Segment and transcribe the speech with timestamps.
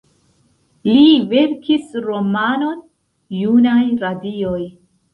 [0.89, 1.03] Li
[1.33, 2.83] verkis romanon,
[3.45, 4.61] "Junaj radioj".